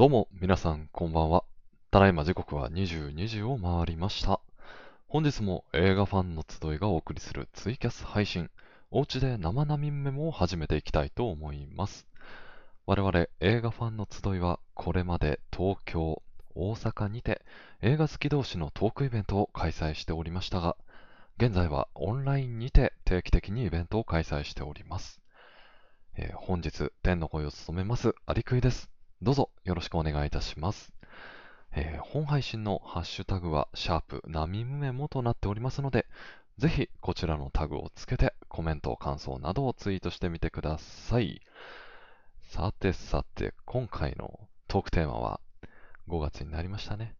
[0.00, 1.44] どうも、皆さん、こんばんは。
[1.90, 4.40] ただいま時刻は22時を回りました。
[5.08, 8.48] 本日も映画ファンの集いがお送りするツイキャス配信、
[8.90, 12.06] おうちで生並みメモを始めていきたいと思います。
[12.86, 16.22] 我々映画ファンの集いは、これまで東京、
[16.54, 17.42] 大阪にて
[17.82, 20.78] 映画好き同士のトークイベントを開催しておりましたが、
[21.36, 25.20] 現在はオンラインにて定期的にイベントを開催しております。
[26.16, 28.88] えー本日、天の声を務めます、アリクイです。
[29.22, 30.94] どうぞよろしくお願いいたします。
[31.72, 36.06] えー本配信のハッシュタグは、シャープナミムメモとなっておりますので、
[36.56, 41.42] ぜひこちらのタグをつけてコメント、感想などをツイートしてみてください。
[42.48, 45.40] さてさて、今回のトークテーマは
[46.08, 47.14] 5月になりましたね。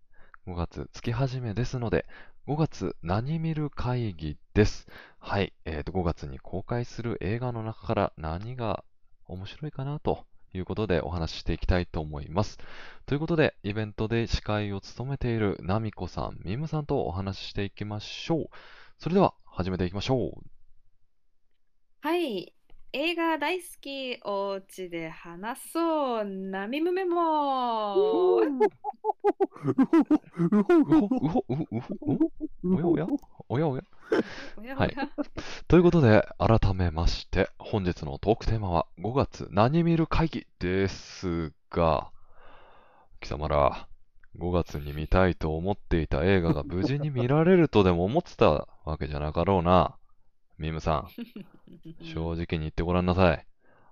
[0.46, 2.06] 5月月始めですので、
[2.46, 4.88] 5月何見る会議です。
[5.18, 8.84] はい、えーと、5月に公開する映画の中から何が
[9.26, 12.58] 面白いかなということでお話ししていきたいと思います。
[13.06, 18.46] ということで、イベントで司会を務めているナミコさん、ミムさんとお話ししていきましょう。
[18.98, 20.50] それでは始めていきましょう。
[22.02, 22.54] はい。
[22.92, 26.24] 映画大好きおうちで話そう。
[26.24, 27.16] ナミムメモ。
[27.94, 28.48] うほ、う。
[30.84, 31.28] ほ、う。
[31.28, 31.54] ほ、う。
[31.54, 31.64] ほ、
[32.06, 32.18] う。
[32.98, 33.08] ほ、
[33.48, 33.84] おやおや
[34.56, 34.96] おやおやはい
[35.68, 42.10] ということで、改めまして、本日のトークテーマは5月何見る会議ですが、
[43.20, 43.86] 貴様ら、
[44.38, 49.96] 5月に見たいと思っていた映画が無事に見られるとでも思ってたわけじゃなかろうな。
[50.58, 51.08] ミムさん、
[52.04, 53.46] 正直に言ってごらんなさい。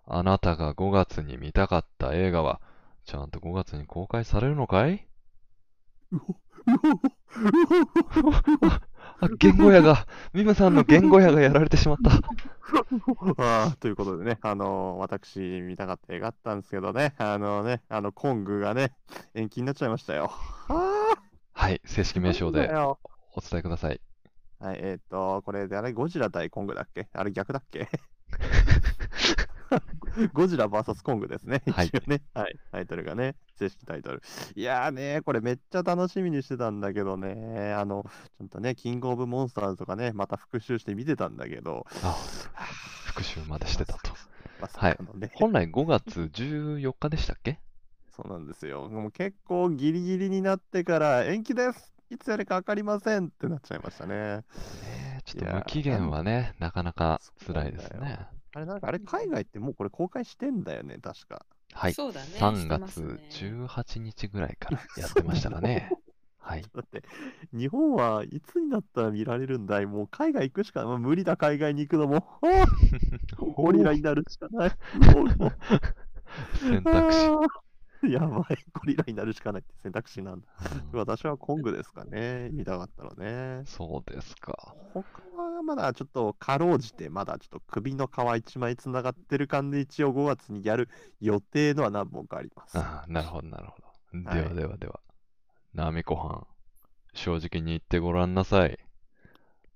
[0.06, 2.60] あなたが5月に見たかった映画は、
[3.04, 5.06] ちゃんと5月に公開されるのかい？
[9.20, 12.10] あ、言語やが、ミムさんの言語やがやられてしまった。
[13.38, 18.92] あーということでね、あのー私見たかった映画あったんですけどね、あのね、あのコングがね、
[19.34, 20.30] 延期になっちゃいましたよ。
[20.68, 21.14] あ
[21.52, 22.98] はい、正式名称でお
[23.40, 24.00] 伝えください。
[24.60, 27.08] はい、えっ、と、これであれ、ゴジラ対コングだっけ？
[27.12, 27.88] あれ逆だっけ？
[30.32, 31.62] ゴジラ VS コングですね。
[31.72, 32.22] はい一応ね。
[32.34, 32.58] はい。
[32.72, 33.36] タイトルがね。
[33.56, 34.22] 正式タイトル。
[34.54, 37.72] いやーね、これめっちゃ楽しみにしてたんだけどね。
[37.72, 38.04] あの、
[38.38, 41.86] ちゃんとね、キングオブモンスターズとかね、また復習して見てたんだけど。
[42.02, 42.16] あ、
[43.06, 44.12] 復習までしてたと。
[44.60, 45.30] まさはいかのね。
[45.34, 47.58] 本来5月14日でしたっけ？
[48.10, 48.88] そうなんですよ。
[48.88, 54.38] もう結構ギリギリになってから延期ですいつやるか分かりませんってなっちゃいましたね。
[54.38, 54.44] ね
[55.18, 58.18] えちょっと無期限はね、なかなか辛いですね。
[58.58, 61.46] あれなんかあれ海外ってもうこれ公開してんだよね、確か。
[61.72, 61.94] はい。
[61.94, 62.26] そうだね。
[62.38, 65.90] 3してます月ね18日ぐらいから やってましたかね。
[66.38, 66.62] はい。
[66.62, 67.04] だって
[67.52, 69.86] 日本はいつになったら見られるんだい？
[69.86, 72.26] もう海外行くしか、まあ、無理だ海外に行くのも。
[73.54, 74.72] ゴリラになるしかない。
[75.14, 75.52] もうもう
[76.58, 77.28] 選択肢。
[77.28, 77.67] あー
[78.08, 80.46] やばい、ゴリラになるしかないって選択肢なんだ。
[80.92, 82.50] うん私はコングですかね。
[82.52, 83.62] 見たかったのね。
[83.66, 84.74] そうですか。
[84.94, 90.88] 他はまだちょっとかろうじてまだちょっと首の皮一枚つながってる感じで一応5月にやる
[91.20, 92.78] 予定のは何本かあります。
[92.78, 93.88] ああなるほど、なるほど。
[94.24, 95.00] はいではではでは。
[95.74, 96.46] ナミコはん、
[97.14, 98.78] 正直に言ってごらんなさい。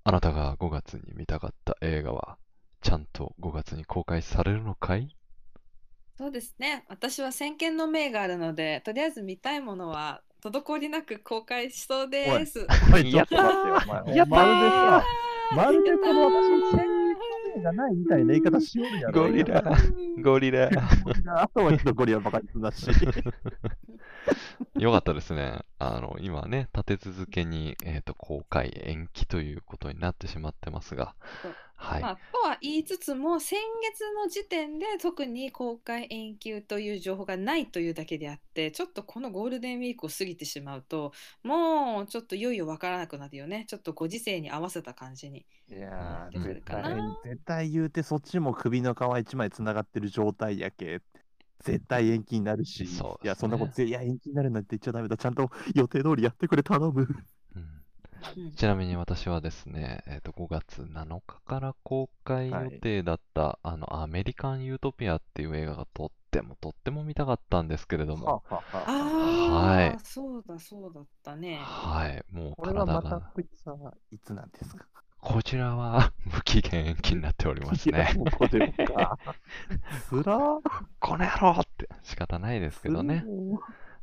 [0.05, 2.37] あなたが5月に見たかった映画は、
[2.81, 5.15] ちゃんと5月に公開されるのかい？
[6.17, 6.85] そうですね。
[6.89, 12.67] 私は先見の明があるので、とりあえず見たいものは滞りなく公開しそうです。
[12.93, 14.15] おい、ちょっと待ってよ、お前。
[14.15, 15.01] やったー
[15.55, 16.87] まるでこの私、宣
[17.55, 19.23] 言がないみたいな言い方しよるやろ。
[19.23, 19.61] ゴリラ
[20.21, 20.69] ゴリラ。
[20.69, 21.43] ゴリラ。
[21.43, 22.87] あとはちょっとゴリラバカにすんなし。
[24.79, 25.61] よかったですね。
[25.79, 31.15] あの、今ね、立て続けに、えっと、公開延期ということになってしまってますが
[31.75, 32.01] はい。
[32.01, 41.11] まあ、とは言いつつも先月の時点で特に公開延期という情報がないというだけであってちょっとこのゴールデンウィークを過ぎてしまうと
[41.43, 46.83] もうちょっといよいよわからなくなるよねちょっとご時世に合わせた感じにいや絶対
[47.23, 51.01] 絶対言うて、そっちも首の皮一枚つながってる状態やけ。
[51.59, 52.89] 絶対延期になるし、ね
[53.23, 55.15] いや、そんなこと、いや、延期になるなんて言っちゃダメだ。
[55.17, 57.07] ちゃんと予定通りやってくれ、頼む。
[58.55, 68.91] ちなみに私はですね、えっと、5月7日から公開予定だった、あの、アメリカン・ユートピアっていう映画がとってもとっても見たかったんですけれども、はははあ
[69.51, 69.97] あ、はい。
[70.03, 71.57] そうだそうだったね。
[71.57, 74.85] はい、もうこれは体が、またこいつはいつなんですか？
[75.21, 78.13] こちらは 無期限延期になっておりますね。
[78.37, 79.17] これか。
[80.09, 80.61] つらー。
[80.99, 83.25] この野郎って仕方ないですけどね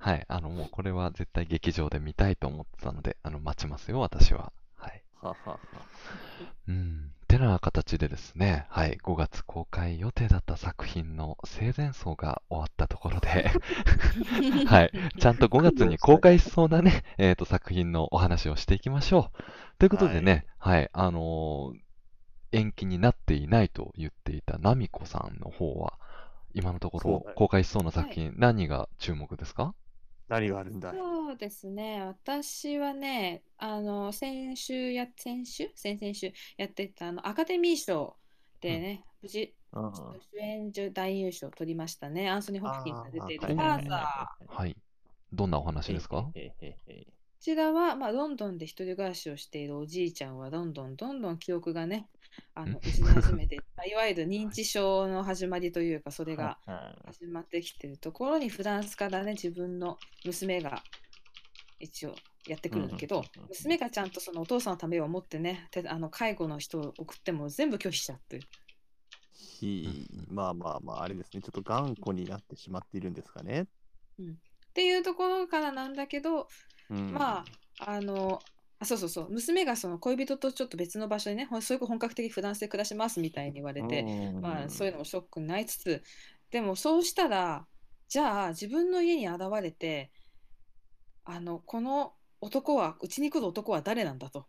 [0.01, 4.53] はい、あの、もうこれは絶対劇場で見たいと思ってたので、あの、待ちますよ、私は。
[4.77, 5.03] はい。
[5.21, 5.59] ははは。
[6.69, 7.13] うん。
[7.29, 13.53] てな形でですね、はい、5月公開予定だった作品の生前葬が終わったところで
[14.67, 19.43] はい、ちゃんと5月に公開しそうなね、 えっと、作品のお話をしていきましょう。
[19.79, 21.79] ということでね、はい、あのー
[22.53, 25.93] 延期になっていないと言っていたナミコさんの方は、
[26.53, 29.73] 今のところ公開しそうな作品、何が注目ですか？
[30.31, 30.97] 何があるんだい？
[30.97, 32.03] そうですね。
[32.03, 35.69] 私はね、あの、先週や、先週？
[35.75, 38.17] 先々週やってたあのアカデミー賞
[38.61, 42.31] でね、無事、うん主演女大優勝を取りましたね。
[42.31, 44.57] アンソニー・ホプキンスが出ているあーファーザー。
[44.57, 44.77] はい。
[45.33, 46.31] どんなお話ですか？
[46.35, 52.07] へへへへこちらは、まあ、ロンドンで一人暮らしをしているおじいちゃんはどんどんどんどん記憶がね、
[52.55, 60.83] あんの失い始めて、いわゆる認知症の始まりというか、それがはい始まってきてるところにフランスからね、自分の娘が
[61.79, 62.15] 一応
[62.47, 68.41] やってくるんだけどうんうんうんうん、娘がちゃんとそのお父さんのためを思ってね、てあの介護の人を送っても全部拒否しちゃって。
[69.33, 71.41] ひまあまあまあ、あれですね。
[71.43, 73.67] ちょっと頑固になってしまっているんですかね。
[74.21, 76.49] っていうところからなんだけど、
[76.91, 77.45] うんま
[77.79, 78.41] あ、あの、
[78.81, 86.03] あ、そうそうそう、娘がその恋人とちょっと別の場所にね、ほんそういう本格的にフランスで暮らしますみたいに言われて、うんまあ、そういうのもショックになりつつ、
[86.51, 87.67] でもそうしたら、
[88.09, 90.11] じゃあ自分の家に現れて、
[91.25, 94.47] あの、この男は、うちに来る男は誰なんだと。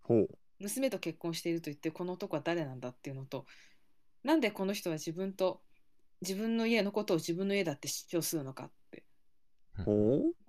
[0.00, 0.28] ほう。
[0.58, 3.44] 娘と結婚していると言って、この男は誰なんだっていうのと、
[4.22, 5.60] なんでこの人は自分と、
[6.22, 9.04] 自分の家のことを自分の家だって主張するのかって。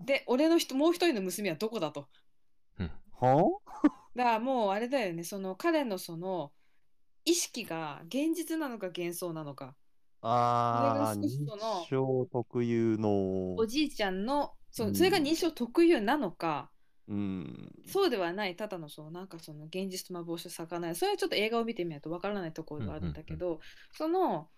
[0.06, 2.08] で、俺の人、もう一人の娘はどこだと。
[3.20, 3.60] は
[4.16, 6.52] だからもうあれだよね、その彼のその
[7.26, 9.76] 意識が現実なのか幻想なのか。
[10.22, 13.56] ああ、認その知症特有の。
[13.56, 14.96] お、じいちゃんの、そうう、ん。
[14.96, 16.70] それが認知症特有なのか、
[17.08, 23.60] うん、そうではない、ただのそのなんかその現実と幻を咲かない、それはちょっと映画を見てみないとわからないところがあるんだけど、
[23.92, 24.50] その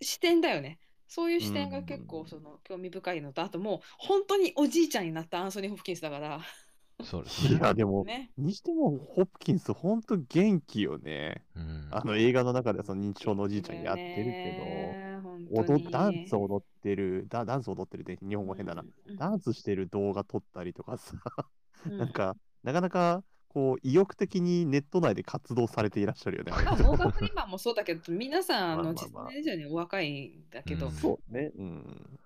[0.00, 0.78] 視点だよね。
[1.08, 6.40] そういう視点が結構その興味深いのと、あともう本当におじいちゃんになったアンソニー・ホプキンスだから、
[7.04, 7.58] そうですね。
[7.58, 8.30] いや、でも、ね。
[8.36, 11.44] にしても、ホプキンス、ほんと元気よね。
[11.54, 18.82] うんあの映画の中ではその認知症のおじいちゃんやってるけど、踊ダンス踊ってる、ダダンス踊ってるって日本語変だな。
[18.82, 21.16] うんダンスしてる動画撮ったりとかさ、
[21.86, 26.52] うんなんか、なかなか、こう、意欲的にネット内で活動されていらっしゃるよね。
[26.54, 31.52] あまあ、れモーガン・フリーマンもそうだけど、皆さん、あの、まあまあまあ実年以上にお若いんだけど、うんそうね。
[31.56, 32.18] うん。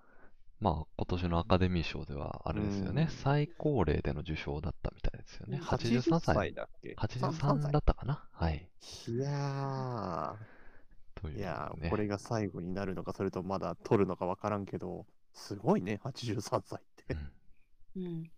[0.63, 3.07] まあ、今年のアカデミー賞では、あれですよね、うん。
[3.09, 5.57] 最高齢での受賞だったみたいですよね。
[5.57, 5.63] うん。
[5.65, 6.53] 83歳。
[6.53, 8.25] だっけ？83だったかな？
[8.31, 8.69] はい。
[9.09, 10.35] いや
[11.15, 17.13] というー、いやー、ねこれが最後になるのか、それとまだ撮るのかわからんけど、すごいね、83歳って。
[17.95, 18.03] うん。
[18.03, 18.31] うん。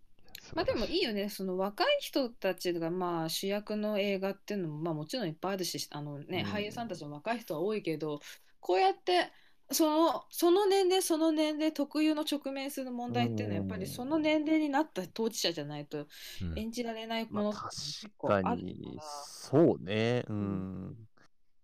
[0.54, 6.52] まあでもいいよね、その若い人たちがまあ主役の映画っていうのもまあもちろんいっぱいあるし、あのね、うん。
[6.52, 8.20] 俳優さんたちも若い人は多いけど、
[8.58, 9.30] こうやって
[9.70, 16.06] そのその年齢その年齢特有の直面する問題っていうのはやっぱりその年齢になった当事者じゃないと
[16.42, 16.58] うん。
[16.58, 20.24] 演じられないものまあ、って結確構あるかにそうね。
[20.28, 20.96] うん。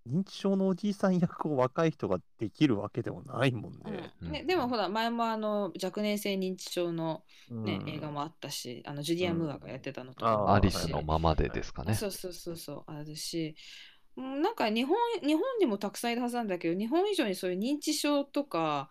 [0.08, 4.12] 認知症のおじいさん役を若い人ができるわけでもないもんね。
[4.20, 4.32] うん。
[4.32, 4.46] ね、うん。
[4.48, 7.88] でもほら前もあの若年性認知症の、ねうん。
[7.88, 11.94] 映画もあったしあのジュリアン・ムーアがやってたのとかもアリスのままでですかね。
[11.94, 13.54] そうそうそうそうあるし
[14.16, 18.90] うんなんか日本日本にもたくさんいるはずなんだけど日本以上にそういう認知症とか、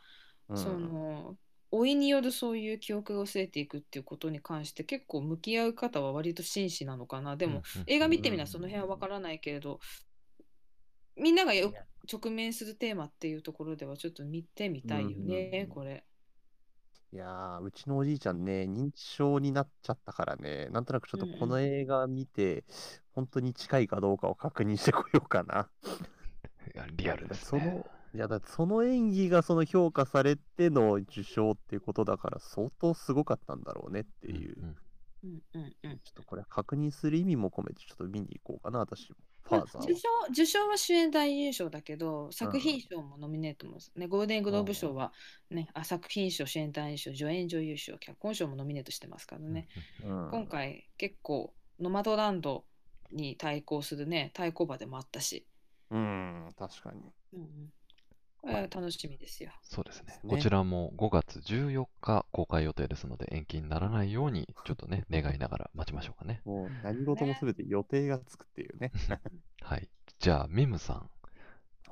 [0.49, 0.57] うん。
[0.57, 1.37] その
[1.71, 7.37] 老いによるそういう記憶が薄れていくっていうことに関して結構向き合う方は割と真摯なのかな。
[7.37, 9.79] でも、映画見てみなその辺はわからないけれど
[11.15, 11.73] みんながよ
[12.11, 15.73] 直面するテーマっていうところではちょっと見てみたいよね、うん。
[15.73, 16.03] これ。
[17.13, 22.63] いやー、うちのおじいちゃんね、認知症になっちゃったからね、なんとなくちょっとこの映画見て、
[23.11, 25.69] 本当に近いかどうかを確認してこようかな。
[26.73, 27.83] いやリアルですそのね。
[28.13, 34.55] いや、だってその演技がその評価されての受賞っていうことだから、相当すごかったんだろうねっていう。
[34.57, 34.75] うん
[35.23, 39.17] うんうんうんちょっとこれ確認する意味も込めて、ちょっと見に行こうかな、私も。
[39.49, 45.11] 受賞受賞は主演男優賞だけど、作品賞もノミネートもね、ゴールデングローブ賞は、
[45.49, 49.67] ね、あ作品賞、主演男優賞、助演女優賞、脚本賞もノミネートしてますからね、
[50.03, 50.25] は。
[50.25, 50.31] うん。
[50.31, 52.63] 今回結構、ノマドランド
[53.11, 55.45] に対抗するね、対抗馬でもあったし、
[55.89, 57.01] うん、確かに。
[57.33, 57.73] うんうん、
[58.41, 59.51] これは楽しみですよ。
[59.61, 60.23] そうですねです。
[60.25, 66.41] ねこちらも5月14日公開予定ですので、延期にならないように、 ちょっとね、願いながら待ちましょうかね。
[66.43, 68.91] もう何事もすべて予定がつくっていうね。
[69.61, 69.89] はい。
[70.19, 71.09] じゃあ、ミムさん。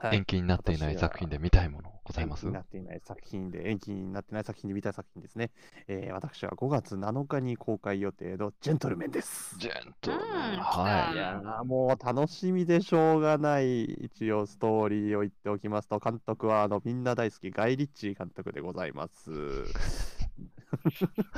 [0.02, 2.46] はい延期になっていない作品で見たいものございます？
[2.46, 5.52] 延期になっていない作品で、延期になってない作品で見たい作品ですね。
[5.88, 9.58] えー私は5月7日に公開予定のジェントルメンです。
[9.60, 10.26] ジェントルメン。
[10.26, 19.32] うんはいいやーもう楽しみでしょうがない、一応ストーリーを言っておきますと、監督はあのみんな大好きガイ・リッチー監督でございます。
[19.32, 19.66] は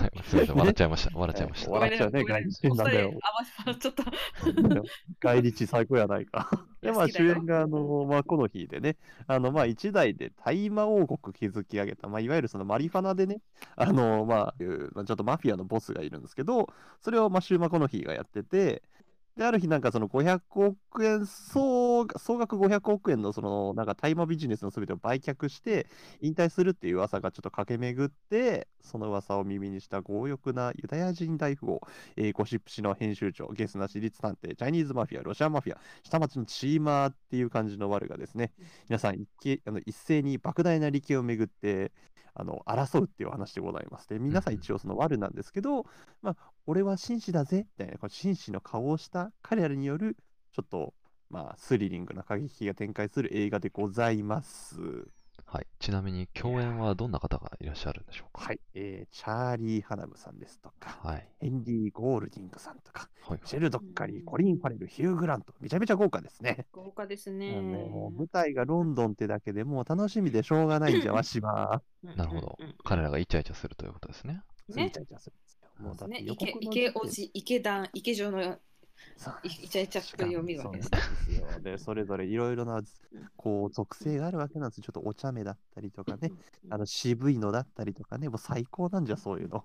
[0.07, 1.17] い、すみません、 笑っちゃいました。
[1.17, 1.67] 笑っちゃいました。
[1.67, 3.31] えー笑っちゃうね外人なんだよお二人あ
[3.67, 4.03] まちょっと。
[5.19, 6.49] ガイ・リッチー最高やないか。
[6.81, 8.97] で、まあ主演があの、まあ、この日でね、
[9.27, 13.41] あの、まあ一代で大麻王国築き上げた、まあいわゆるそのマリファナでね、
[13.75, 16.67] あの、まあちょっとマフィアのボスがいるんですけど、
[17.01, 18.81] それをまあシューマコノヒーがやってて、
[19.41, 25.87] で、ある日なんかその500億円、総総額500億円のそのなんか大麻ビジネスの全てを売却して
[26.21, 31.81] 引退するっていう噂がちょっと駆け巡って、その噂を耳にした強欲なユダヤ人大富豪、
[32.17, 38.51] えーゴシップ誌の編集長、ゲスな私立探偵、チャイニーズマフィア、ロシアマフィア、下町のチーマーっていう感じの悪がですね、
[38.89, 41.91] 皆さん一あの一斉に莫大な利権をめぐって
[42.33, 44.07] あの争うっていうお話でございます。
[44.07, 45.85] で、皆さん一応その悪なんですけど、
[46.21, 50.17] まあ、俺は紳士だぜみたいな、この紳士の顔をした彼らによる、
[50.53, 50.93] ちょっと、
[51.29, 55.20] まあ、スリリングな過激が展開する映画でございます。
[55.53, 55.67] はい。
[55.79, 58.45] ちなみに、共演はどんな方がいらっしゃるんでしょうか？
[58.45, 61.27] はい、えーチャーリー・ハナムさんですとか、はい。
[61.41, 63.39] ヘンリー・ゴールディングさんとか、はい。
[63.43, 66.67] シェル・ドッカリー、コリン・ファレル、ヒュー・グラント、めちゃめちゃ豪華ですね。
[66.71, 67.61] 豪華ですね。
[67.61, 71.81] ねもう舞台がロンドンってだけでもう楽しみでしょうがないんじゃわしは。
[72.01, 72.77] なるほどうんうんうん。
[72.85, 74.35] 彼らがイチャイチャするということですね。
[74.35, 75.69] ねついちゃいちゃするんですよ。
[75.79, 78.57] もうだってね、予告池の時点池おじ、池団、池城の
[79.21, 81.47] そういイチャイチャっぷりを見るわけですですよ。
[81.61, 82.81] で、それぞれいろいろな、
[83.35, 84.83] こう、属性があるわけなんですよ。
[84.85, 86.31] ちょっとお茶目だったりとかね、
[86.71, 89.63] あの渋いのだったりとかね、もう最高なんじゃ、そういうの。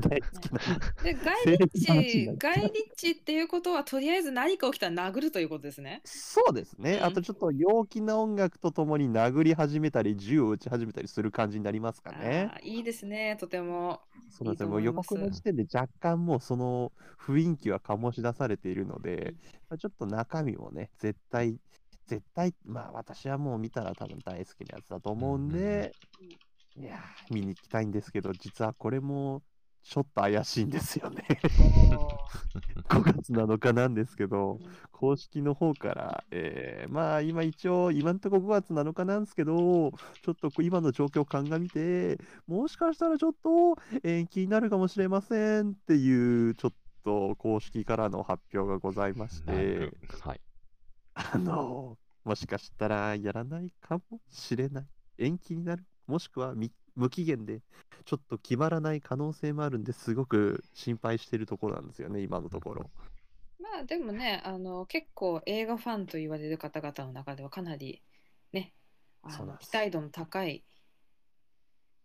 [0.00, 0.60] 大好きな。
[1.04, 6.00] で、ガイ性リッ別の話にチなっ、ガイリッチっていうことは、とりあえず何か起きたら殴るということですね。
[6.04, 6.96] そうですね。
[6.96, 12.50] うんあとちょっと陽気な音楽とともに殴り始めたり、銃を撃ち始めたりする感じになりますかね。
[12.62, 14.00] いいですね、とても。
[14.30, 14.68] そうなんですよ。
[14.68, 19.34] もう予告の時点で若干もうその雰囲気は醸し出されているので、
[19.68, 21.58] まあちょっと中身もね、絶対、
[22.06, 25.96] 絶対、まあ私はもう見たら多分大好きなやつだと思うんで、
[26.76, 29.42] いやー、見に行きたいんですけど、実はこれも
[29.82, 31.24] ちょっと怪しいんですよね。
[32.88, 34.58] 5月7日なんですけど、
[34.92, 46.72] 公式の方から、えーまあ今一応、今のところ5月7日なんですけど、ちょっと今の状況を鑑みて、もしかしたらちょっと延期になるかもしれませんっていう、ちょっ
[47.02, 50.40] と公式からの発表がございまして、はい。
[51.14, 54.86] あの、もしかしたらやらないかもしれない。
[55.18, 55.84] 延期になる。
[56.06, 57.62] もしくはみ無期限で、
[58.04, 62.90] ちょっと決まらない可能性もあるんですごく心配してるところなんですよね、今のところ。
[63.58, 68.02] まあでもね、あの結構映画ファンと言われる方々の中ではかなり
[68.52, 68.72] ね、
[69.22, 70.64] あの期待度の高い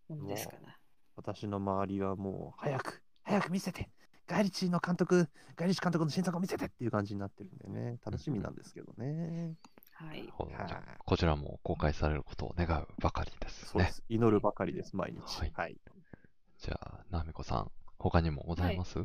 [0.08, 0.78] ものですから。
[1.16, 3.88] 私の周りはもう、早く、早く見せて、
[4.26, 9.54] ガイリッチの監督、ガイリッチ監督の新作を見せてっていう感じになってるんでね、楽しみなんですけどね。
[9.98, 10.28] はい
[11.06, 13.88] こちらも公開されることを願うばかりですねそうで。
[13.90, 14.04] す。
[14.08, 15.38] 祈るばかりです、毎日。
[15.38, 15.76] はいはい。
[16.58, 18.98] じゃあ、なみこさん、他にもございます？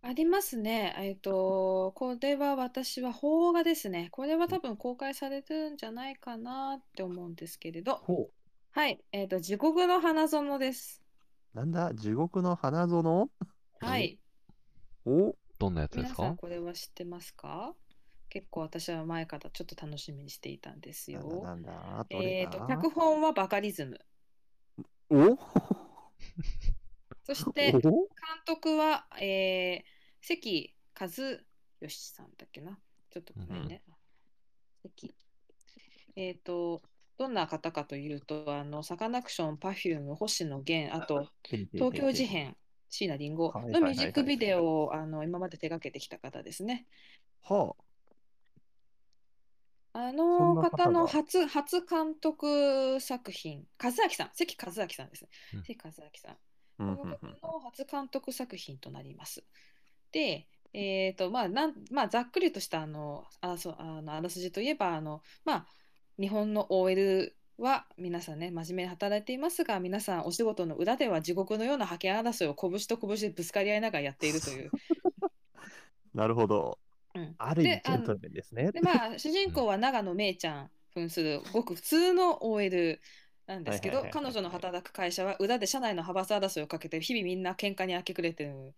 [0.00, 0.94] ありますね。
[0.98, 4.08] えっと、これは私は邦画ですね。
[4.12, 7.96] これは多分公開されてるんじゃないかなって思うんですけれど。
[7.96, 8.30] ほ
[8.70, 9.00] はい。
[9.12, 11.02] えっと、地獄の花園です。
[11.54, 11.58] う。
[11.58, 13.28] なんだ、地獄の花園？
[13.80, 14.18] はい。
[15.04, 15.34] お？
[15.58, 16.22] どんなやつですか？
[16.22, 17.74] 皆さんこれは知ってますか？
[18.28, 21.42] 結構私は前からちょっと楽しみにしていたんですなんだ、よ。
[21.42, 24.00] なんだ、えっと、だ脚本はバカリズム。
[25.10, 25.38] お？
[27.24, 28.08] そして、監お
[28.46, 31.08] 督は、えー、関和
[31.80, 32.78] 義さんだっけな？
[33.10, 33.82] ちょっとごめんね。
[34.82, 35.14] 関。
[36.16, 36.82] えっ、と、
[37.16, 42.56] どんな方かというと、あの、サカナクション、パフューム、星野源、あと、東京事変、
[42.90, 46.86] 椎名林檎のミュージックビデオをあの今まで手掛けてきた方ですね。
[47.42, 47.82] はあ
[50.10, 55.62] その方方のが初初監督作品、和明さん、関和明さんですねうん。
[55.62, 56.36] 関和明さん。
[56.78, 59.44] この方の初監督作品となります。
[60.12, 65.66] で、えーとまあなんまあ、ざっくりとしたあのあらそうあのあらすじといえばあの、まあ、
[66.20, 74.70] 日本の OL は皆さんね真面目に働いていますが皆さんお仕事の裏では地獄のような覇権争いを拳と拳でぶつかり合いながらやっているという。
[76.14, 76.78] なるほど。
[77.18, 78.72] うんある意味でジェントルメンですね。
[78.72, 83.00] でまあ主人公は長野めいちゃん扮するごく普通の OL
[83.46, 88.74] なんですけど彼女の働く会社は裏で社内の派閥争いをかけて日々みんな喧嘩に明け暮れてる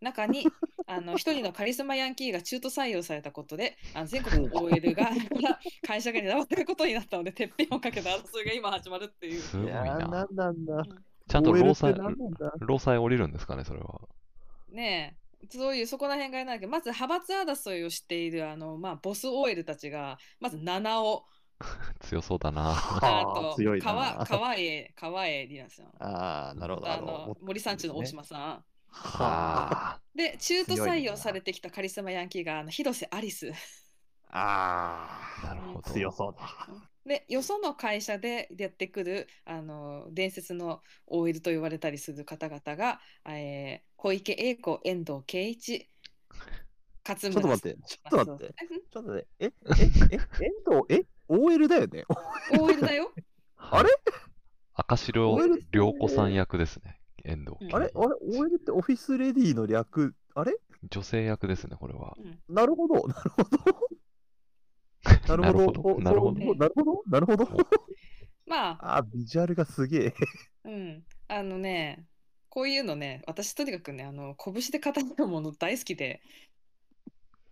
[0.00, 0.46] 中に
[0.86, 5.10] あの一人のカリスマヤンキーが中途採用されたことであの全国の OL が
[5.86, 9.40] 会社が狙われることになったのでてっぺんをかけた争いが今始まるっていう。
[9.40, 9.98] すごいな。
[9.98, 10.82] なんなんだ。
[11.26, 11.94] ちゃんと労災
[12.60, 14.00] 労災降りるんですかね、それは。
[14.68, 21.24] ねえそういうそこら辺がないけどまず派閥争いをしているあの、まあ、ボス OL たちがまず七尾
[22.00, 22.70] 強そうだな。
[22.70, 23.56] あはあ、と。
[23.80, 26.90] 川川栄川栄里奈さんああ、なるほど。
[26.90, 28.40] あの森三中の大島さん。
[28.40, 30.00] ははあ。
[30.14, 33.52] で中途採用されてきたカリスマヤンキーがあの広瀬アリス。
[34.30, 35.40] あ。
[35.42, 35.82] あなるほど。
[35.92, 36.93] 強そうだ。
[37.06, 45.88] でよその会社でやってくるあの伝説の OL と言われたりする方々が、えー小池栄子遠藤圭一
[47.08, 49.52] 勝ちょっと村待って、ちょっと待って、えちょっと待って、え、え、
[50.10, 52.04] え、遠藤、え、OL だよね？
[52.60, 53.12] OL だよ。
[53.56, 53.80] はい。
[53.80, 53.90] あれ
[54.74, 55.38] 赤白
[55.70, 57.00] 涼子さん役ですね。
[57.24, 57.56] 遠藤。
[57.60, 57.74] うん。
[57.74, 57.90] あれ？
[57.94, 60.54] あれ ?OL ってオフィスレディの略、あれ？
[60.90, 62.14] 女性役ですね、これは。
[62.18, 62.38] うん。
[62.54, 63.48] なるほど、 なるほど。
[65.28, 65.82] なるほど。
[65.82, 67.02] おなるほどなるほど？
[67.06, 67.46] なるほど？
[68.46, 70.14] まあ、あ、ビジュアルがすげえ。
[70.64, 72.04] うん、あのね、
[72.48, 76.22] こういうのね、私とにかくね、あの拳で語るもの大好きで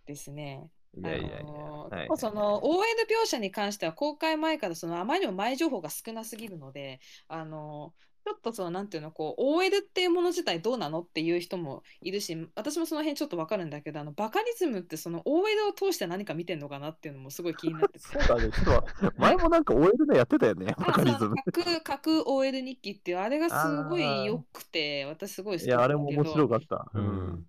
[0.05, 0.69] ですね。
[0.95, 1.39] いやいやいや。
[1.39, 7.93] あのはいその OL 描写に関しては公開前からそのあまりにも前情報が少なすぎるので、あの
[8.25, 17.99] ちょっとそのなんていうのこう OL っていうもの自体どうなのっていう人もいるし、私もその辺ちょっとわかるんだけど、あのバカリズムってその OL を通して何か見てんのかなっていうのもすごい 気になってて。
[17.99, 18.49] そうだね。
[18.51, 18.85] ちょっと
[19.17, 20.73] 前もなんか OL でやってたよね。
[20.79, 21.37] バあカリズム。
[21.37, 26.91] 架空架空 OL 日記っていうあれがすごい良くて私すごい好きいや、あれも面白かった。
[26.93, 27.45] ううんん。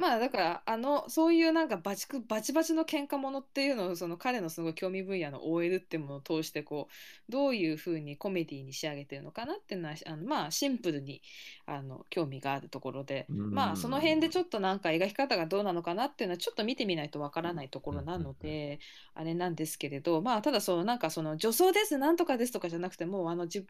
[0.00, 11.20] まあだからあのそういうなんかバチクバチバチの喧嘩ものっていうのをその彼のすごい興味分野の OL っていうものを通してこうどういうふうにコメディに仕上げてるのかなっていうのはあのまあシンプルに
[11.66, 13.26] あの興味があるところで。
[13.28, 18.78] うんまあその辺でちょっとなんか描き方がどうなのかなっていうのはちょっと見てみないとわからないところなので
[19.14, 23.66] あれなんですけれどまあただそのなんかその女装ですなんとかですとかじゃなくてもうあのじ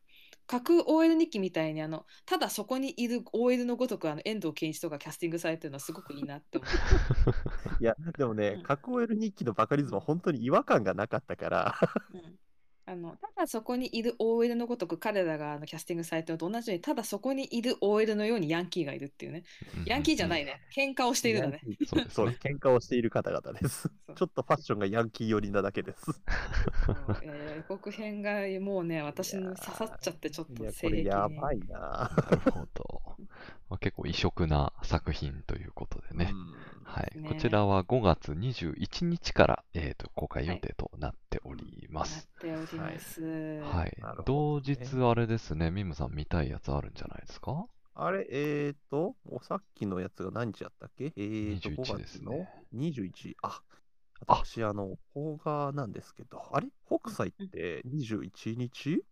[0.46, 6.80] 架空 OL 日記みたいにあのただそこにいる OL のごとくあの遠藤憲一とかキャスティングされてるのはすごくいいなって思う。
[7.78, 11.74] いや、でもうん、ね過去 OL 日記のバカリズムは本当に違和感がなかったから、
[12.12, 12.38] うん
[12.90, 19.44] あのただそこにいる OL のごとく彼らがあのキャスティングされてるのと同じようにただそこにいる OL のようにヤンキーがいるっていうね
[19.84, 22.36] ヤンキーじゃないね喧嘩をしているのねそうですそうね。
[22.42, 23.88] 喧嘩をしている方々です。
[24.16, 26.04] ちょっとファッションがヤンキー寄りなだけです。
[26.04, 31.78] そういやいや予告編がもうね私に刺さっちゃってちょっと性これ癖にやばいな。
[31.78, 33.02] なるほど。
[33.68, 36.32] まあ、結構異色な作品ということでね。
[36.90, 42.28] うんはい、ねこちらは5月21日から、えー、と公開予定となっております。
[42.42, 47.66] はい同日あれですね、ミムさん見たいやつあるんじゃないですか？
[47.94, 51.06] あれ、えーと、おさっきのやつが何日やったっけ？
[51.06, 53.34] えーと、21 5ですね21。
[53.42, 53.60] あ、
[54.26, 56.68] あ私、あの、邦画なんですけど、あれ？
[56.86, 59.04] 北斎って21日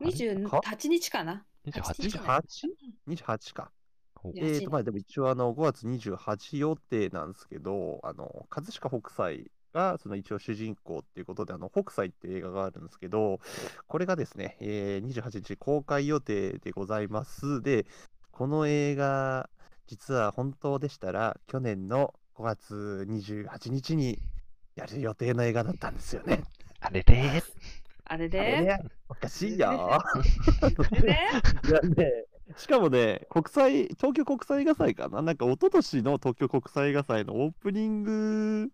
[0.00, 2.18] ？28日かな ?28 日？
[2.18, 2.42] か。
[3.06, 3.72] ?28?28 28か。
[4.36, 13.40] えーと、まあでも一応あの5月28予定なんですけど、あの、葛飾北斎がその一応主人公っていうことで、あの、北斎っていう映画があるんですけど、
[13.86, 17.62] これがですね、えー28日公開予定でございます。
[17.62, 17.86] で、
[18.30, 19.48] この映画、
[19.86, 24.18] 実は本当でしたら、去年の5月28日に
[24.76, 26.42] やる予定の映画だったんですよね。
[26.80, 27.42] あれれあれ
[28.04, 29.70] あれでね、おかしいよ。
[29.70, 30.02] あ
[30.90, 31.08] れで
[31.68, 32.24] いやね、
[32.56, 35.22] しかもね、国際、東京国際映画祭かな？
[35.22, 38.70] なんか一昨年の東京国際映画祭のオープニング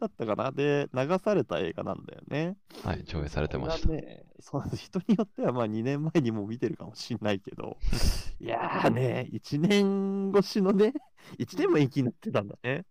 [0.00, 0.52] だったかな？
[0.52, 2.56] で、流された映画なんだよね。
[2.84, 7.78] はい、上映されてましたね、そうなんです人によってはまあ2年前にも見てるかもしんないけど、
[8.40, 10.94] いやーね、1年越しのね、
[11.38, 12.84] 1年も延期になってたんだね。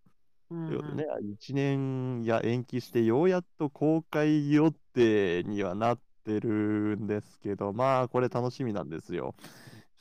[0.49, 1.09] うんということでね、
[1.41, 9.35] 1年や延期して、ようやっと公開予定にはなってるんですけど、まあ、これ楽しみなんですよ。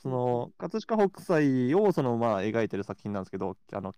[0.07, 3.93] その、葛飾北斎をその、まあ、描いてる作品なんですけど、あの、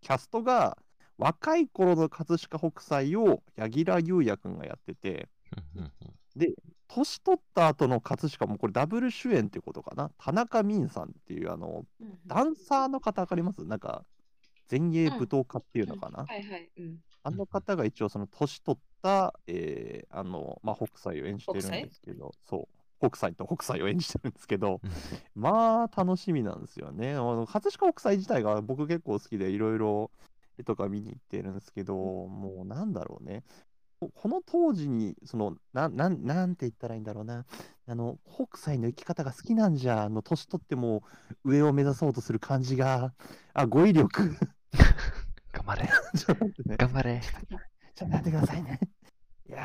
[0.00, 0.76] キャストが、
[1.16, 5.28] 若い頃の葛飾北斎を柳楽優弥くんがやってて、
[5.76, 6.54] うんうんうん。
[6.88, 10.10] 年取った後の葛飾もこれダブル主演ってことかな？
[10.18, 13.64] 田中泯さんっていう、あの、うんダンサーの方わかります？
[13.64, 14.04] なんか、
[14.68, 16.26] 前衛舞踏家っていうのかな？
[17.22, 22.68] あの方が一応その年取った、えーあの、まあ、北斎を演じてるんですけど、そう、
[23.10, 24.90] 北斎と北斎を演じてるんですけど、うん
[25.34, 27.12] まあ楽しみなんですよね。
[27.12, 30.10] あの葛飾北斎自体が僕結構好きでいろいろ
[30.58, 33.42] 絵とか見に行ってるんですけど、もうなんだろうね。
[34.00, 37.46] ここの当時に、その、なん、なん、なんて言ったらいいんだろうな。
[37.86, 41.02] あの、北斎の生き方が好きなんじゃ、あの、年取っても
[41.44, 43.14] 上を目指そうとする感じが、
[43.54, 44.36] あ、語彙力。
[45.52, 45.88] 頑張れ。
[46.18, 46.76] ちょっと待ってね。
[46.76, 47.20] 頑張れ。
[47.94, 48.80] ちょっと待ってくださいね。
[49.48, 49.64] いや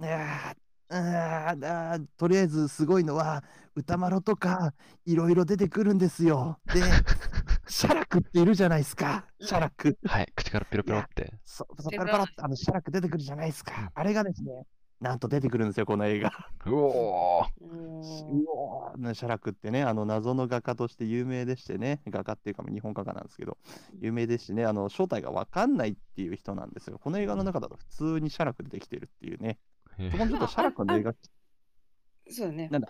[0.00, 3.42] ー、いやー、あーあーとりあえずすごいのは、
[3.74, 4.72] 歌丸とか
[5.04, 6.58] いろいろ出てくるんですよ。
[6.72, 6.80] で、
[7.68, 9.26] 写楽っているじゃないですか。
[9.40, 9.98] 写楽。
[10.04, 11.34] はい、口からピロピロって。
[11.44, 13.90] そそっからパラッとあの写楽出てくるじゃないですか。
[13.94, 14.66] あれがですね、
[15.00, 16.30] なんと出てくるんですよ、この映画。
[16.66, 23.58] うおーううんおー写楽ってね、あの謎の画家として有名でしてね、画家っていうか日本画家なんですけど、
[24.00, 26.98] 有名でしてね、あの正体が分かんないっていう人なんですよ。
[26.98, 29.58] この映画の中だと普通に写楽でできてるっていうね。
[29.98, 31.14] へそこもちょっと写楽の映画、
[32.28, 32.68] そうだね。
[32.70, 32.88] なんだ？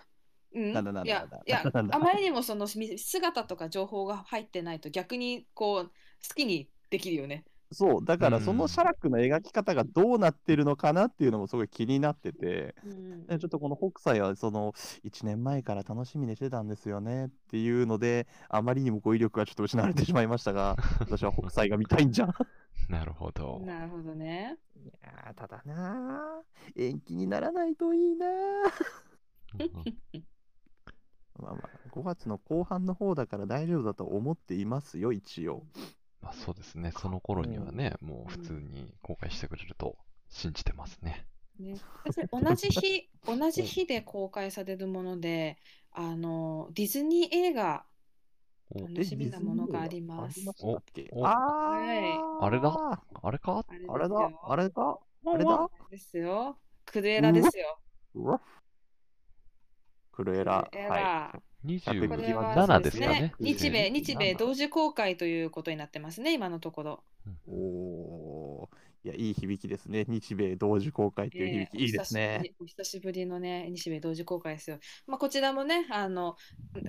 [0.53, 1.95] うん、なんだなんだいやなんだいやなんだ。
[1.95, 5.91] あまりにもそのみ姿とか情報が入ってないと逆にこう好
[6.35, 7.45] きにできるよね。
[7.71, 22.33] そう、だからそのうん写楽の描き方がどうなってるのかなっていうのもすごい気になってて、うんでちょっとこの北斎はその1年前から楽しみにしてたんですよねっていうので、あまりにも語彙力がちょっと失われてしまいましたが、 私は北斎が見たいんじゃん。
[22.89, 23.59] なるほど。
[23.65, 24.57] なるほどね。
[24.75, 28.27] いやーただなー延期にならないといいな
[31.39, 35.63] まあまあ、5月の後半の方だから大丈夫だと思っていますよ、一応。
[36.21, 39.97] まあそうですね、その頃にはね、もう普通に公開してくれると
[40.29, 41.25] 信じてますね。
[41.59, 41.75] ね、
[42.05, 45.57] 私同じ日同じ日で公開されるもので
[45.91, 47.83] あのディズニー映画
[48.69, 48.81] お。
[48.81, 50.41] 楽しみなものがあります。
[50.61, 50.73] お。
[51.13, 51.27] お。
[51.27, 51.97] あはい。
[51.97, 53.01] ーあれだ。
[53.23, 53.65] あれか？
[53.89, 54.31] あれだ？
[54.43, 54.99] あれだ？
[55.25, 55.69] あれだ？
[55.89, 56.57] ですよ。
[56.85, 57.79] クルエラですよ。
[60.11, 60.67] クルエラ。
[60.69, 63.35] クルエはラ100これは27そうですかね。
[63.39, 67.29] 日米日米27同時公開ということになってますね今のところい。
[67.47, 68.87] おー。
[69.03, 70.05] いや、いい響きですね。
[70.09, 72.51] 日米同時公開っていう響き、えーいいですね。
[72.59, 74.79] お久しぶりのね、日米同時公開ですよ。
[75.05, 76.35] まあ、こちらもね、あの、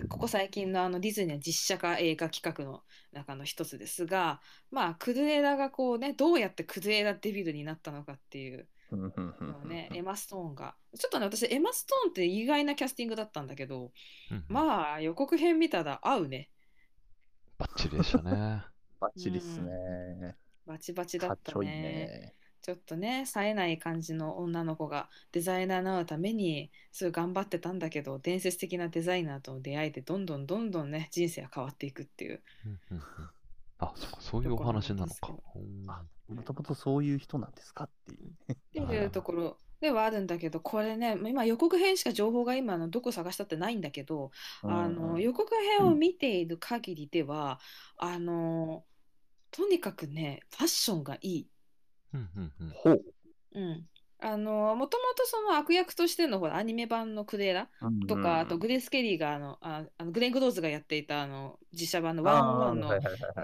[0.09, 4.41] ここ最近のあのディズニーの実写化映画企画の中の一つですが、
[4.73, 10.75] まあ、クルエラがこうね、どうやってクルエラデビルになったのかっていうね、うんエマ・ストーンが。
[10.99, 13.93] ちょっとね、私、エマ・ストーンって意外なキャスティングだったんだけど、
[14.31, 16.51] うんまあ、予告編見たら合うね。
[17.59, 18.65] バッチリでしたね。
[19.01, 20.37] バッチリっすね。
[20.67, 21.67] バチバチだったね。
[21.67, 22.35] ね。
[22.61, 32.43] ちょっとね、冴えない感じの女の子がデザイナーになるためにすごい頑張ってたんだけど、伝説的なデザイナーとの出会いでどんどんどんどんね、人生が変わっていくっていう。
[32.67, 33.05] うんうんうん
[33.81, 35.35] あ、そっか、そういうお話なのか。
[36.29, 38.55] もともとそういう人なんですかっていうね。
[38.55, 44.31] っていうところではあるんだけど、これね、今予告編しか情報が今のどこ探したってないんだけど、
[44.63, 47.61] あの予告編を見ている限りでは、
[47.97, 48.85] あの
[49.51, 51.51] とにかくね、ファッションがいい。
[52.13, 53.05] うんうんうんほう。
[53.53, 53.87] うん。
[54.21, 57.69] あのもともとその悪役としてのほらアニメ版のクレーラ
[58.09, 62.89] とか、あとグレース・ケリーがあのああのグレン・グローズがやっていたあの実写版のワンオンワンの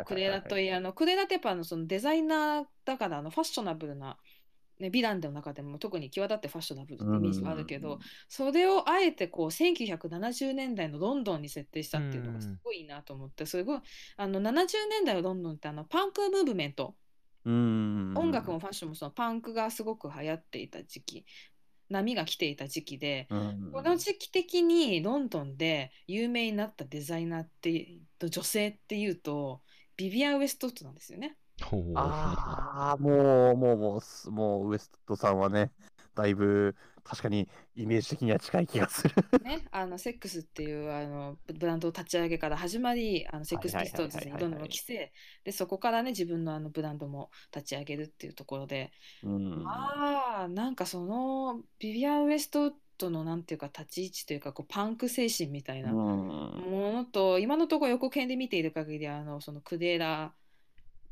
[0.05, 4.17] クレーラといいあのクレーラってやっぱあのそのデザイナーだからあのファッショナブルな、
[4.81, 13.81] ね、ヴィランの中でも特に際立ってファッショナブルってイメージがあるけど、それをあえてこう1970年代のロンドンに設定したっていうのがすごいなと思って、すごい
[14.17, 17.04] あの70年代のロンドンってあのパンクムーブメントうん
[18.17, 21.27] 音楽もファッションもそのパンクがすごく流行っていた時期
[21.91, 29.63] 波が来ていた時期で、うんこの時期的にロンドンで有名になったデザイナーってと女性っていうと
[29.97, 31.37] ビビアン・ウエストウッドなんですよね。
[31.95, 35.71] ああ、もう、もう、もうす、もう、ウエストさんはね、
[36.15, 39.15] だいぶ、確かに、イメージ的には近い気がする。
[39.43, 45.13] ね、あのセックスっていうあのブブランド立ち上げから始まりあのセックスピストルズにどんどん規制
[45.45, 48.91] でそこからね自分のあのブランドも立ち上げるっていうところで、
[49.23, 49.65] うん。
[49.67, 60.33] ああなんかそのビビアン・ウエストウッドのなんていうか立ち位置というかこうパンク精神みたいなうんものと今のところ予告編で見ている限りあのそのクデーラ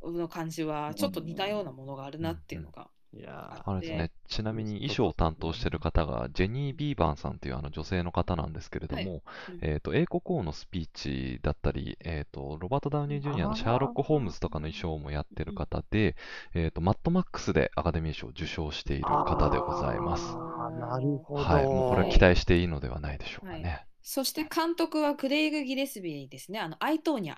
[0.03, 9.59] の感じはちょっと似たようなものがあるなっていうのがいやあれですね、ちなみに衣装を担当してる方が、ジェニー・ビーバンさんというあの女性の方なんですけれども、うん。
[9.61, 16.17] えっ、と、英国王のスピーチだったり、えっ、と、ロバート・ダウニー・ジュニアのシャーロック・ホームズとかの衣装もやってる方で、
[16.55, 20.35] えっ、と、マッドマックスでアカデミー賞を受賞している方でございます。
[20.81, 21.45] なるほど。
[21.45, 23.87] はい、もうこれは期待していいのではないでしょうかはね。
[24.03, 26.59] そして監督はクレイグ・ギレスビーですね。
[26.59, 27.37] あのアイトーニャ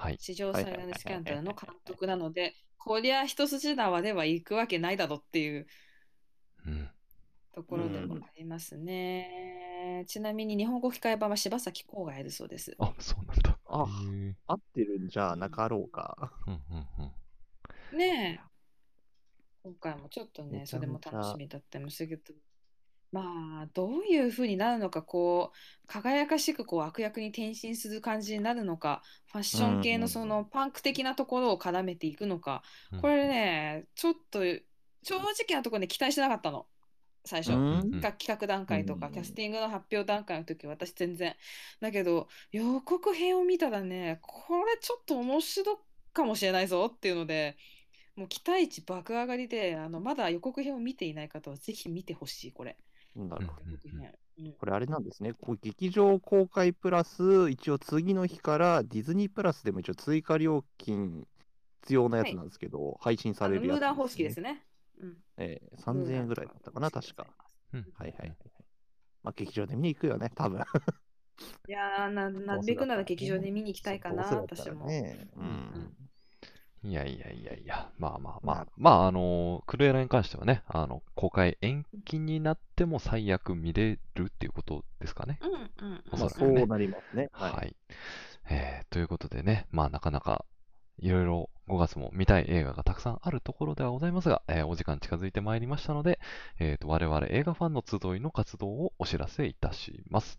[0.00, 0.16] はい。
[0.18, 5.66] 史上最大のスキャンダルの監督なのでこりゃ一筋縄では行くわけないだろっていう
[6.66, 6.88] うん。
[7.52, 10.04] ところでもありますね。
[10.06, 12.74] ちなみに日本語吹き替え版は柴咲コウがやるそうです。
[12.78, 13.58] あ、そうなんだ。
[13.66, 13.86] あ
[14.46, 16.32] 合ってるんじゃなかろうか。
[16.46, 16.86] うんうん
[17.92, 17.98] うん。
[17.98, 18.40] ね
[19.62, 22.32] 今回もちょっとね、それも楽しみだったりもするけど、
[23.12, 34.40] まあ、どういうふうになるのか、こう、輝かしくこう悪役に転身する感じになるのか、ファッション系のそのパンク的なところを絡めていくのか、うんこれね、ちょっと
[35.02, 36.66] 正直なところで期待してなかったの、
[37.24, 37.52] 最初。
[37.52, 38.00] うんうん。
[38.00, 41.34] 企画段階とか、うんキャスティングの発表段階の時私全然。
[41.80, 45.76] だけど予告編を見たらねこれちょっと面白い
[46.12, 47.56] かもしれないぞっていうので
[48.16, 52.76] もう期待値爆上がりであのまだ予告編を見ていない方はぜひ見てほしいこれ
[53.16, 53.66] なるほど。
[54.58, 55.34] これあれなんですね。
[55.34, 61.26] こう劇場公開プラス、一応次の日からディズニープラスでも一応追加料金
[61.82, 64.40] 必要なやつなんですけど、配信されるやつ、ムーダン方式です。
[64.40, 64.62] ね、
[65.00, 67.26] うん、えー、3000円ぐらいだったかな、確か。
[67.72, 68.36] うんはいはいはいはい。
[69.22, 70.60] まあ劇場で見に行くよね、多分。
[71.68, 75.28] いやーななるべくなら劇場で見に行きたいかな、どうせだった私も、らね。
[75.36, 76.09] ううんん。
[76.82, 85.38] いやいやいやいや、まあまあまあまあ、あの、クルエラに関してはね、あの、公開延期になっても最悪見れるっていうことですかね。
[85.42, 85.52] うん
[85.90, 87.28] うんおそらくねそうなりますね。
[87.32, 87.52] はい。
[87.52, 87.76] はい。
[88.50, 90.44] えーということでね、まあなかなか
[90.98, 96.18] いろいろ5月も見たい映画がたくさんあるところではございますが、えーお時間近づいてまいりましたので、
[96.58, 100.38] えーと我々映画ファンの集いの活動をお知らせいたします。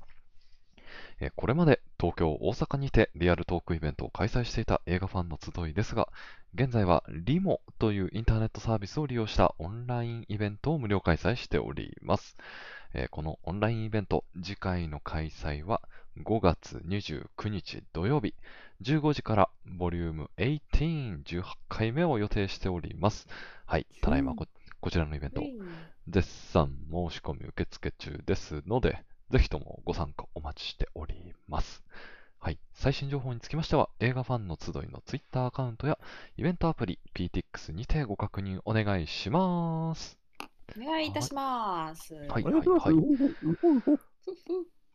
[1.19, 6.09] えーこれまで東京、大阪にてリアルトークイベントを開催していた映画ファンの集いですが、
[6.55, 12.37] 現在はリモというインターネットサービスを利用したオンラインイベントを無料開催しております。
[12.95, 15.79] えーこのオンラインイベント、次回の開催は
[16.17, 18.33] 5月29日土曜日、
[18.81, 23.27] 15時からボリューム18、18回目を予定しております。
[23.67, 24.47] はい、ただいまこ
[24.79, 25.43] こちらのイベント、
[26.07, 31.83] 絶賛申し込み受付中ですので、ぜひともご参加お待ちしております。
[32.37, 35.97] はい、最新情報につきましては、映画ファンの集いの Twitter アカウントや
[36.35, 40.17] イベントアプリ PTX にてご確認お願いします。
[40.77, 42.13] お願いいたします。
[42.13, 43.23] はいありがとうございます。
[43.23, 44.01] うほうほうふふ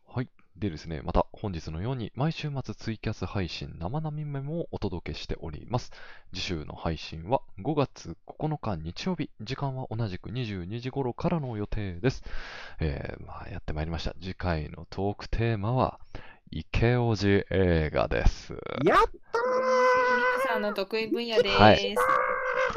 [0.07, 0.29] はい。
[0.59, 5.91] でですね、また本日のように毎週末ツイキャス配信生並みメモをお届けしております。
[6.33, 12.23] 次週の配信は5月9日日曜日、時間は同じく22時頃からの予定です。
[12.79, 14.15] えーまあ、やってまいりました。
[14.19, 15.99] 次回のトークテーマは、
[16.49, 18.53] 池オジ映画です。
[18.83, 21.55] やっ皆さんの得意分野です。
[21.55, 21.95] はい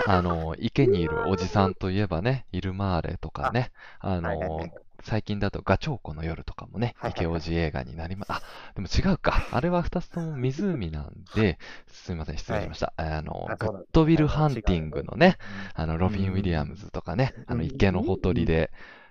[0.07, 7.27] あの、池にいるおじさんといえばね、イルマーレとかね、あの、はいはいはい最近だとガチョウコの夜とかもね、はいはいはい。
[7.27, 8.33] 池オジ映画になります。
[8.33, 8.43] あ、
[8.75, 9.49] でも違うか。
[9.51, 11.59] あれは二つとも湖なんで、
[11.89, 12.93] すみません、失礼しました。
[12.97, 15.39] あの、グあそうなんだッドウィルハンティングのね、
[15.75, 18.71] あの、ロビン・ウィリアムズとかね、あの、池のほとりで、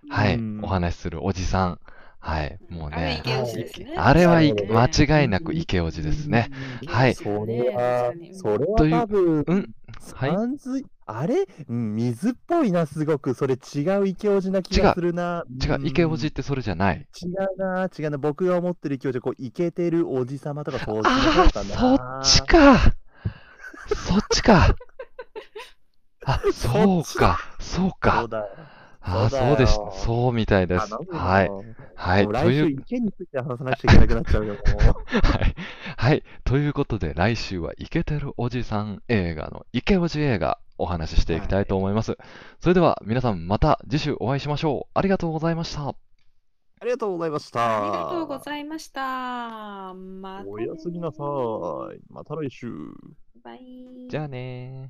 [0.09, 0.59] はい、うん。
[0.63, 1.79] お話しするおじさん。
[2.21, 3.23] はい、もうあれね。
[3.95, 6.49] あれは間違いなく池オジですね。
[6.87, 7.15] はい。
[7.15, 9.75] それは、それというは多分、うん
[10.15, 11.45] はいさんずいあれ？
[11.67, 13.33] うん水っぽいな、すごく。
[13.33, 15.43] それ違う池オジな気がするな。
[15.63, 17.07] 違う、池オジっうんてそれじゃない。
[17.21, 18.17] 違うな、違うな。
[18.17, 21.51] 僕が思ってる池オジは、こう、イケてるおじさまとか、そうかな。
[21.75, 22.93] そっちか。
[23.95, 24.75] そっちか。
[26.25, 29.91] あ、そうか、そうそかそうだよそうでした。
[29.91, 30.93] そうみたいです。
[31.11, 31.49] はい。
[31.95, 32.27] はい。
[32.27, 34.55] という、来週池について話さなくちゃいけなくなっちゃうよ。
[35.23, 35.55] はい。
[35.99, 36.23] はい。
[36.45, 42.17] ということで、来週はイケてるおじさん映画のイケおじ映画お話ししていきたいと思います。
[42.61, 44.91] それでは皆さんまた次週お会いしましょう。
[44.97, 45.89] ありがとうございました。
[45.89, 45.95] あ
[46.85, 47.83] りがとうございました。
[47.83, 49.01] ありがとうございました。
[49.93, 51.21] またねおやすみなさ
[51.93, 51.99] い。
[52.09, 52.71] また来週。
[53.43, 54.07] バイ。
[54.09, 54.89] じゃあねー。